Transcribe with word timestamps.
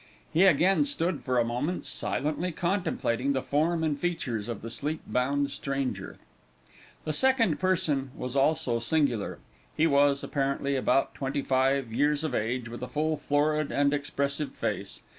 He 0.33 0.45
again 0.45 0.83
stood 0.85 1.21
for 1.23 1.37
a 1.37 1.45
moment, 1.45 1.85
silently 1.85 2.51
contemplating 2.51 3.33
the 3.33 3.43
form 3.43 3.83
and 3.83 3.99
features 3.99 4.47
of 4.47 4.63
the 4.63 4.71
sleep 4.71 4.99
bound 5.05 5.51
stranger. 5.51 6.17
The 7.05 7.13
second 7.13 7.59
person 7.59 8.09
was 8.17 8.35
also 8.35 8.79
singular. 8.79 9.37
He 9.77 9.85
was, 9.85 10.23
apparently, 10.23 10.75
about 10.75 11.13
twenty 11.13 11.43
five 11.43 11.93
years 11.93 12.23
of 12.23 12.33
age, 12.33 12.67
with 12.67 12.81
a 12.81 12.87
full, 12.87 13.15
florid, 13.15 13.71
and 13.71 13.93
expressive 13.93 14.55
face. 14.55 15.01